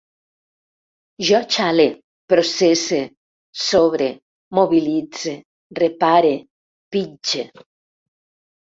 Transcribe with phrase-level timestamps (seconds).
[1.27, 1.85] Jo xale,
[2.33, 3.03] processe,
[3.67, 4.09] sobre,
[4.61, 5.37] mobilitze,
[5.83, 6.35] repare,
[6.93, 7.49] pitge